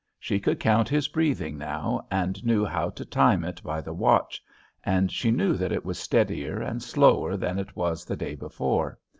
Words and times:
She 0.17 0.39
could 0.39 0.59
count 0.59 0.89
his 0.89 1.07
breathing 1.07 1.59
now, 1.59 2.07
and 2.09 2.43
knew 2.43 2.65
how 2.65 2.89
to 2.89 3.05
time 3.05 3.43
it 3.45 3.61
by 3.61 3.81
the 3.81 3.93
watch, 3.93 4.43
and 4.83 5.11
she 5.11 5.29
knew 5.29 5.53
that 5.53 5.71
it 5.71 5.85
was 5.85 5.99
steadier 5.99 6.59
and 6.59 6.81
slower 6.81 7.37
than 7.37 7.59
it 7.59 7.75
was 7.75 8.03
the 8.03 8.17
day 8.17 8.33
before. 8.33 8.97